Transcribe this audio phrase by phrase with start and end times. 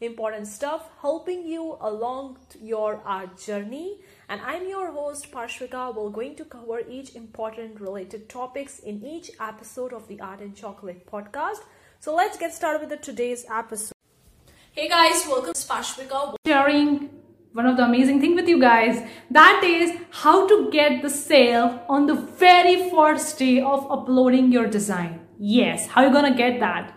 [0.00, 4.00] important stuff, helping you along your art journey.
[4.28, 5.94] And I'm your host Parshvika.
[5.94, 10.56] We're going to cover each important related topics in each episode of the Art and
[10.56, 11.60] Chocolate podcast.
[12.00, 13.92] So let's get started with the today's episode.
[14.72, 16.34] Hey guys, welcome to Parshvika.
[16.46, 17.10] Sharing
[17.52, 19.00] one of the amazing thing with you guys
[19.30, 24.66] that is how to get the sale on the very first day of uploading your
[24.66, 25.20] design.
[25.38, 26.92] Yes, how you gonna get that?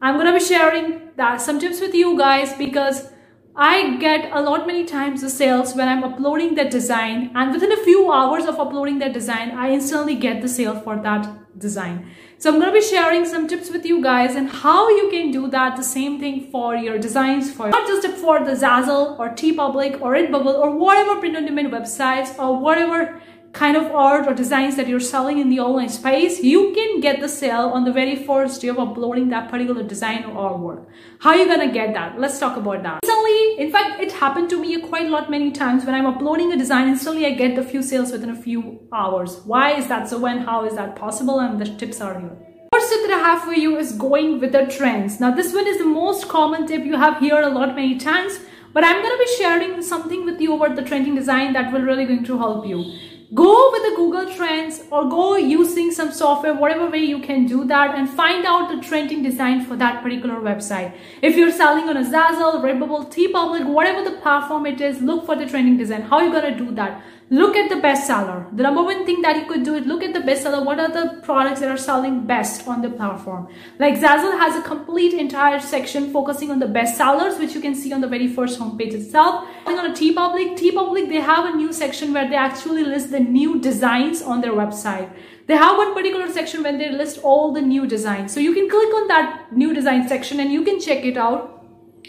[0.00, 3.10] I'm gonna be sharing that some tips with you guys because
[3.56, 7.72] I get a lot many times the sales when I'm uploading that design and within
[7.72, 12.08] a few hours of uploading that design, I instantly get the sale for that design.
[12.38, 15.48] So I'm to be sharing some tips with you guys and how you can do
[15.48, 20.00] that the same thing for your designs for not just for the Zazzle or TeePublic
[20.00, 23.20] or Redbubble or whatever print on demand websites or whatever
[23.52, 27.20] kind of art or designs that you're selling in the online space, you can get
[27.20, 30.86] the sale on the very first day of uploading that particular design or artwork.
[31.20, 32.20] How are you gonna get that?
[32.20, 33.00] Let's talk about that.
[33.02, 36.52] Recently, in fact, it happened to me quite a lot many times when I'm uploading
[36.52, 39.40] a design, instantly I get the few sales within a few hours.
[39.44, 41.40] Why is that so and how is that possible?
[41.40, 42.36] And the tips are here.
[42.72, 45.20] First tip that I have for you is going with the trends.
[45.20, 48.38] Now this one is the most common tip you have here a lot many times,
[48.72, 52.04] but I'm gonna be sharing something with you about the trending design that will really
[52.04, 52.84] going to help you
[53.34, 57.64] go with the Google Trends or go using some software, whatever way you can do
[57.66, 60.96] that and find out the trending design for that particular website.
[61.20, 65.36] If you're selling on a Zazzle, Redbubble, TeePublic, whatever the platform it is, look for
[65.36, 66.02] the trending design.
[66.02, 67.02] How are you going to do that?
[67.30, 68.56] Look at the bestseller.
[68.56, 70.64] The number one thing that you could do is look at the bestseller.
[70.64, 73.48] What are the products that are selling best on the platform?
[73.78, 77.92] Like Zazzle has a complete entire section focusing on the bestsellers, which you can see
[77.92, 79.46] on the very first homepage itself.
[79.66, 83.20] And on a TeePublic, TeePublic, they have a new section where they actually list the
[83.20, 85.10] new designs on their website.
[85.48, 88.32] They have one particular section when they list all the new designs.
[88.32, 91.62] So you can click on that new design section and you can check it out.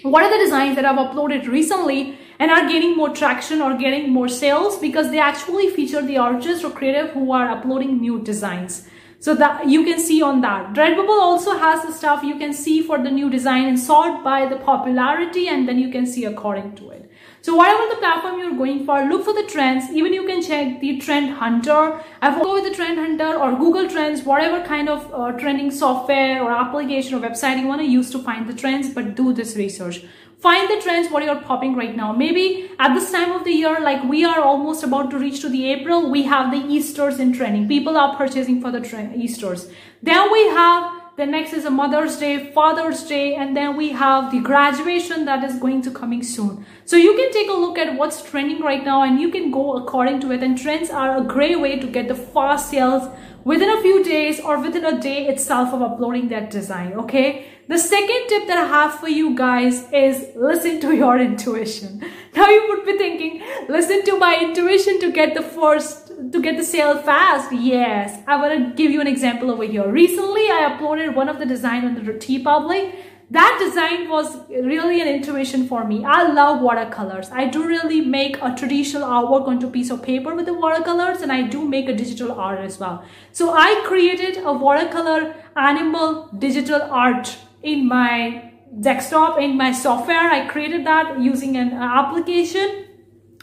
[0.03, 4.12] What are the designs that I've uploaded recently and are gaining more traction or getting
[4.12, 8.88] more sales because they actually feature the artists or creative who are uploading new designs.
[9.22, 10.74] So that you can see on that.
[10.76, 14.46] Redbubble also has the stuff you can see for the new design and sort by
[14.46, 17.12] the popularity and then you can see according to it.
[17.42, 19.90] So whatever the platform you're going for, look for the trends.
[19.92, 22.02] Even you can check the trend hunter.
[22.22, 25.72] I will go with the trend hunter or Google Trends, whatever kind of uh, trending
[25.72, 29.34] software or application or website you want to use to find the trends, but do
[29.34, 30.06] this research
[30.40, 32.14] find the trends what you're popping right now.
[32.14, 35.50] Maybe at this time of the year like we are almost about to reach to
[35.50, 39.70] the april we have the easters in trending people are purchasing for the easters.
[40.02, 44.31] Then we have the next is a mother's day father's day and then we have
[44.31, 46.66] the graduation that is going to coming soon.
[46.85, 49.75] So you can take a look at what's trending right now and you can go
[49.75, 50.41] according to it.
[50.41, 53.09] And trends are a great way to get the fast sales
[53.44, 57.47] within a few days or within a day itself of uploading that design okay?
[57.68, 62.02] The second tip that I have for you guys is listen to your intuition.
[62.34, 66.57] Now you would be thinking, listen to my intuition to get the first, to get
[66.57, 67.52] the sale fast.
[67.52, 69.90] Yes, I want to give you an example over here.
[69.90, 72.96] Recently, I uploaded one of the design on the TeePublic.
[73.31, 76.03] That design was really an intuition for me.
[76.03, 77.29] I love watercolors.
[77.31, 81.22] I do really make a traditional artwork onto a piece of paper with the watercolors
[81.22, 83.03] and I do make a digital art as well.
[83.31, 88.50] So I created a watercolor animal digital art in my
[88.81, 92.85] desktop in my software i created that using an application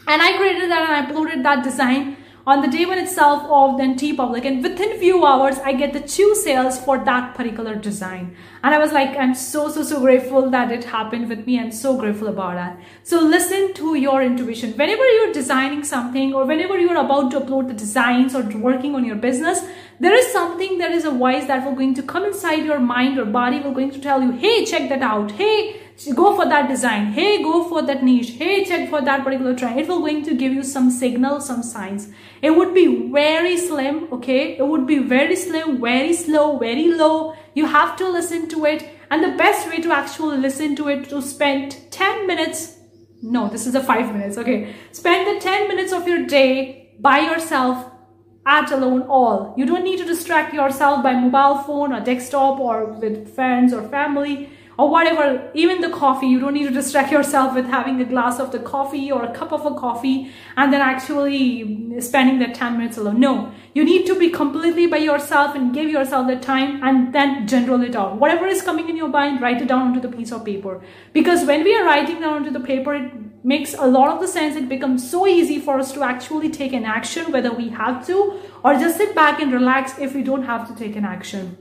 [0.07, 2.15] and i created that and i uploaded that design
[2.51, 5.99] on the day when itself of then TeePublic and within few hours I get the
[5.99, 8.37] two sales for that particular design.
[8.63, 11.75] And I was like I'm so so so grateful that it happened with me and
[11.75, 12.79] so grateful about that.
[13.03, 14.77] So listen to your intuition.
[14.77, 19.03] Whenever you're designing something or whenever you're about to upload the designs or working on
[19.03, 19.67] your business
[19.99, 23.17] there is something that is a voice that will going to come inside your mind
[23.17, 25.31] or body will going to tell you hey check that out.
[25.31, 27.11] Hey go for that design.
[27.13, 28.31] Hey go for that niche.
[28.31, 29.79] Hey check for that particular trend.
[29.79, 32.09] It will going to give you some signal some signs.
[32.41, 34.57] It would be very slim okay?
[34.57, 37.35] It would be very slim very slow very low.
[37.55, 38.87] You have to listen to it.
[39.09, 42.75] And the best way to actually listen to it to spend 10 minutes
[43.23, 44.75] no this is a 5 minutes okay?
[44.91, 47.91] Spend the 10 minutes of your day by yourself
[48.45, 49.53] at alone all.
[49.57, 53.81] You don't need to distract yourself by mobile phone or desktop or with friends or
[53.89, 58.05] family or whatever, even the coffee, you don't need to distract yourself with having a
[58.05, 62.53] glass of the coffee or a cup of a coffee and then actually spending that
[62.53, 63.19] 10 minutes alone.
[63.19, 67.47] No, you need to be completely by yourself and give yourself the time and then
[67.47, 68.17] general it out.
[68.17, 70.79] Whatever is coming in your mind, write it down onto the piece of paper.
[71.11, 73.11] Because when we are writing down onto the paper, it
[73.43, 74.55] makes a lot of the sense.
[74.55, 78.39] It becomes so easy for us to actually take an action, whether we have to
[78.63, 81.57] or just sit back and relax if we don't have to take an action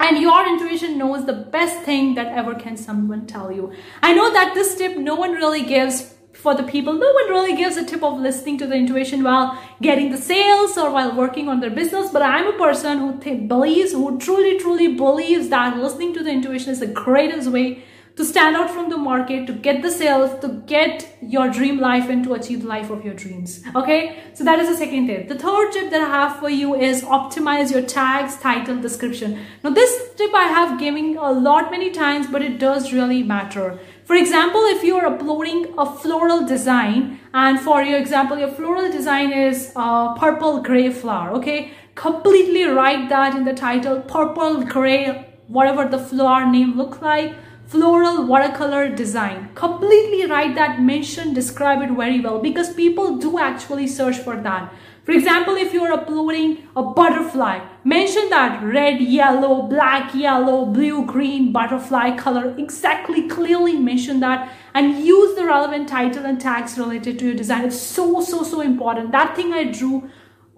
[0.00, 3.72] and your intuition knows the best thing that ever can someone tell you.
[4.02, 6.92] I know that this tip no one really gives for the people.
[6.92, 10.76] No one really gives a tip of listening to the intuition while getting the sales
[10.78, 14.94] or while working on their business but i'm a person who believes who truly truly
[14.94, 17.82] believes that listening to the intuition is the greatest way
[18.16, 22.08] to stand out from the market, to get the sales, to get your dream life
[22.08, 23.62] and to achieve the life of your dreams.
[23.74, 25.28] Okay, so that is the second tip.
[25.28, 29.38] The third tip that I have for you is optimize your tags, title, description.
[29.62, 33.78] Now, this tip I have given a lot many times, but it does really matter.
[34.06, 39.30] For example, if you're uploading a floral design, and for your example, your floral design
[39.30, 41.72] is a purple gray flower, okay?
[41.96, 47.34] Completely write that in the title, purple gray, whatever the flower name look like
[47.66, 49.50] floral watercolor design.
[49.54, 54.72] Completely write that mention describe it very well because people do actually search for that.
[55.04, 61.52] For example if you're uploading a butterfly mention that red yellow black yellow blue green
[61.52, 62.54] butterfly color.
[62.58, 67.64] Exactly clearly mention that and use the relevant title and tags related to your design.
[67.64, 69.12] It's so so so important.
[69.12, 70.08] That thing i drew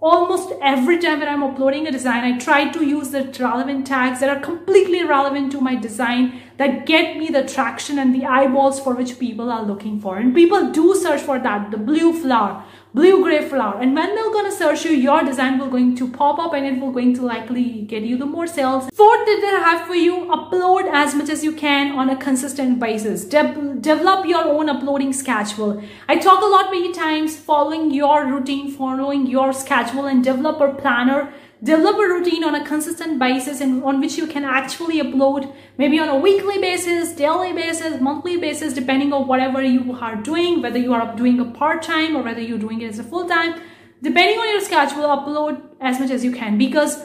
[0.01, 4.21] almost every time when I'm uploading a design, I try to use the relevant tags
[4.21, 8.81] that are completely relevant to my design that get me the traction and the eyeballs
[8.81, 10.19] for which people are looking for.
[10.19, 13.81] And people do search for that, the blue flower, blue gray flower.
[13.81, 16.81] And when they're to search you, your design will going to pop up and it
[16.81, 18.89] will going to likely get you the more sales.
[18.93, 22.17] Fourth tip that I have for you, upload as much as you can on a
[22.17, 23.25] consistent basis.
[23.25, 23.43] De
[23.81, 25.83] develop your own uploading schedule.
[26.09, 30.75] I talk a lot many times following your routine, following your schedule and develop a
[30.75, 31.33] planner
[31.67, 36.09] a routine on a consistent basis and on which you can actually upload maybe on
[36.09, 40.93] a weekly basis daily basis monthly basis depending on whatever you are doing whether you
[40.93, 43.61] are doing a part-time or whether you're doing it as a full-time
[44.03, 47.03] depending on your schedule upload as much as you can because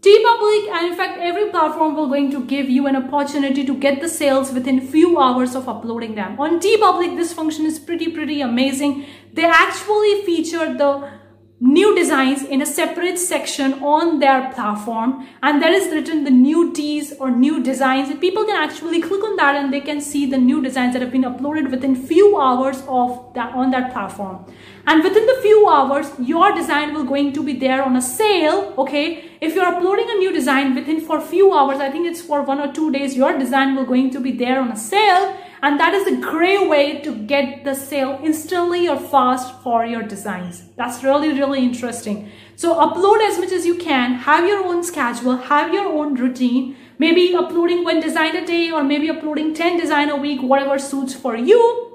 [0.00, 4.00] TeePublic and in fact every platform will going to give you an opportunity to get
[4.00, 6.40] the sales within few hours of uploading them.
[6.40, 9.04] On TeePublic this function is pretty pretty amazing.
[9.34, 11.19] They actually feature the
[11.60, 16.72] new designs in a separate section on their platform and there is written the new
[16.72, 18.08] tees or new designs.
[18.08, 21.02] And people can actually click on that and they can see the new designs that
[21.02, 24.46] have been uploaded within few hours of that on that platform.
[24.86, 28.74] And within the few hours your design will going to be there on a sale
[28.78, 29.30] okay?
[29.42, 32.60] If you're uploading a new design within for few hours i think it's for one
[32.60, 35.94] or two days your design will going to be there on a sale and that
[35.94, 40.62] is a great way to get the sale instantly or fast for your designs.
[40.76, 42.30] That's really, really interesting.
[42.56, 46.76] So upload as much as you can, have your own schedule, have your own routine,
[46.98, 51.14] maybe uploading one design a day or maybe uploading 10 design a week, whatever suits
[51.14, 51.89] for you.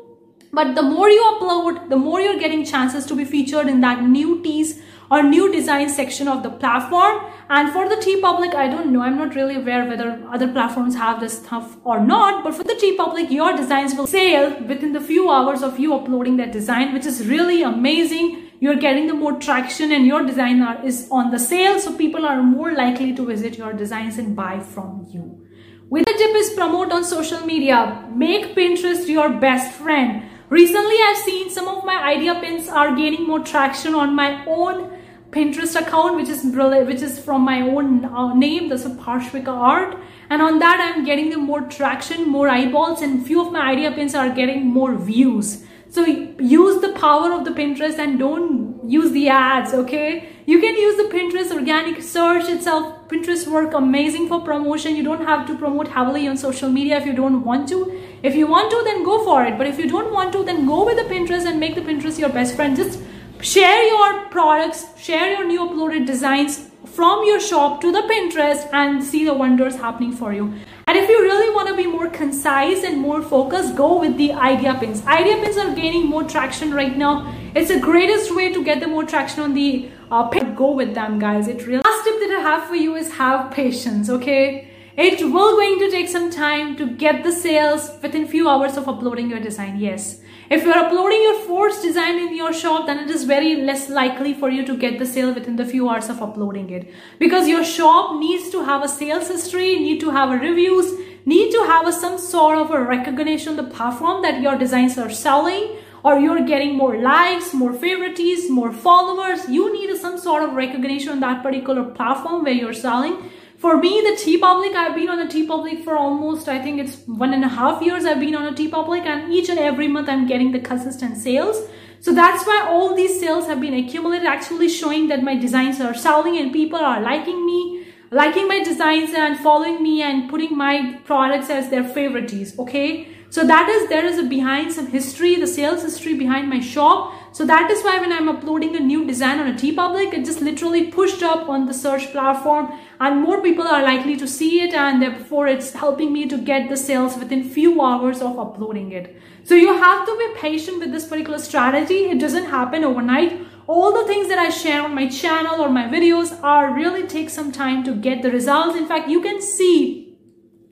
[0.56, 4.04] But the more you upload, the more you're getting chances to be featured in that
[4.04, 4.82] new tees
[5.12, 7.26] or new design section of the platform.
[7.50, 11.20] And for the TeePublic, I don't know, I'm not really aware whether other platforms have
[11.20, 15.30] this stuff or not, but for the TeePublic, your designs will sale within the few
[15.30, 18.50] hours of you uploading that design, which is really amazing.
[18.62, 22.42] You're getting the more traction and your design is on the sale, so people are
[22.42, 25.46] more likely to visit your designs and buy from you.
[25.90, 28.08] With the tip is promote on social media.
[28.10, 30.24] Make Pinterest your best friend.
[30.56, 34.90] Recently, I've seen some of my idea pins are gaining more traction on my own
[35.30, 38.70] Pinterest account, which is which is from my own uh, name.
[38.70, 39.98] That's a Parshvika Art,
[40.30, 43.92] and on that I'm getting the more traction, more eyeballs, and few of my idea
[43.92, 45.65] pins are getting more views.
[45.90, 49.74] So use the power of the Pinterest and don't use the ads.
[49.74, 53.08] Okay, you can use the Pinterest organic search itself.
[53.08, 54.96] Pinterest work amazing for promotion.
[54.96, 58.02] You don't have to promote heavily on social media if you don't want to.
[58.24, 59.58] If you want to, then go for it.
[59.58, 62.20] But if you don't want to, then go with the Pinterest and make the Pinterest
[62.20, 62.76] your best friend.
[62.76, 63.00] Just
[63.42, 69.04] share your products, share your new uploaded designs from your shop to the Pinterest and
[69.04, 70.54] see the wonders happening for you.
[70.88, 74.34] And if you really want to be more concise and more focused, go with the
[74.34, 75.04] idea pins.
[75.08, 77.34] Idea pins are gaining more traction right now.
[77.56, 80.54] It's the greatest way to get the more traction on the uh, pin.
[80.54, 81.48] Go with them, guys.
[81.48, 81.82] It really.
[81.82, 84.12] Last tip that I have for you is have patience.
[84.12, 88.78] Okay, it will going to take some time to get the sales within few hours
[88.78, 89.80] of uploading your design.
[89.80, 93.90] Yes, If you're uploading your first design in your shop, then it is very less
[93.90, 96.94] likely for you to get the sale within the few hours of uploading it.
[97.18, 100.94] Because your shop needs to have a sales history, need to have a reviews,
[101.26, 105.00] need to have a, some sort of a recognition on the platform that your designs
[105.00, 109.50] are selling or you're getting more likes, more favorites, more followers.
[109.50, 113.32] You need some sort of recognition on that particular platform where you're selling.
[113.66, 117.34] For me, the TeePublic, I've been on the TeePublic for almost, I think it's one
[117.34, 120.28] and a half years I've been on a Public and each and every month I'm
[120.28, 121.68] getting the consistent sales.
[122.00, 125.96] So that's why all these sales have been accumulated, actually showing that my designs are
[125.96, 131.00] selling and people are liking me, liking my designs and following me and putting my
[131.04, 133.08] products as their favorites, okay?
[133.32, 137.16] So that is, there is a behind some history, the sales history behind my shop.
[137.36, 140.40] So that is why when I'm uploading a new design on a TeePublic, it just
[140.40, 144.74] literally pushed up on the search platform and more people are likely to see it
[144.74, 149.18] and therefore it's helping me to get the sales within few hours of uploading it.
[149.44, 152.06] So you have to be patient with this particular strategy.
[152.06, 153.46] It doesn't happen overnight.
[153.68, 157.30] All the things that I share on my channel or my videos are really take
[157.30, 158.78] some time to get the results.
[158.78, 160.18] In fact, you can see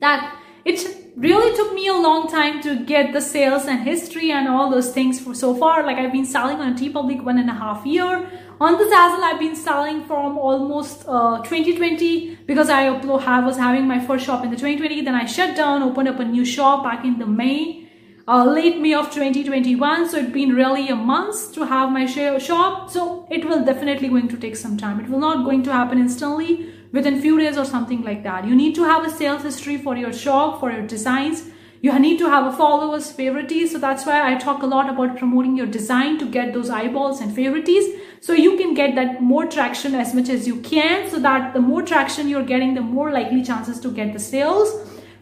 [0.00, 4.48] that it's really took me a long time to get the sales and history and
[4.48, 5.84] all those things for so far.
[5.84, 8.28] Like I've been selling on TeePublic one and a half year.
[8.60, 13.56] On the Zazzle, I've been selling from almost uh, 2020 because I upload, I was
[13.56, 15.02] having my first shop in the 2020.
[15.02, 17.88] Then I shut down, opened up a new shop back in the May,
[18.26, 20.08] uh, late May of 2021.
[20.08, 22.90] So it's been really a month to have my shop.
[22.90, 25.00] So it will definitely going to take some time.
[25.00, 28.46] It will not going to happen instantly within few days or something like that.
[28.46, 31.42] You need to have a sales history for your shop, for your designs.
[31.82, 33.72] You need to have a followers, favorites.
[33.72, 37.20] So that's why I talk a lot about promoting your design to get those eyeballs
[37.20, 37.88] and favorites.
[38.20, 41.10] So you can get that more traction as much as you can.
[41.10, 44.72] So that the more traction you're getting, the more likely chances to get the sales.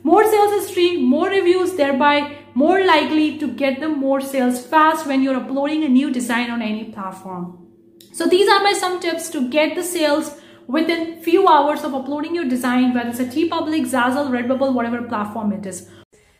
[0.04, 5.22] More sales history, more reviews, thereby more likely to get the more sales fast when
[5.22, 7.66] you're uploading a new design on any platform.
[8.12, 10.34] So these are my some tips to get the sales
[10.66, 15.52] within few hours of uploading your design, whether it's a TeePublic, Zazzle, Redbubble, whatever platform
[15.52, 15.88] it is.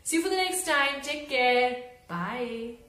[0.03, 1.01] See you for the next time.
[1.03, 1.77] Take care.
[2.09, 2.82] Bye.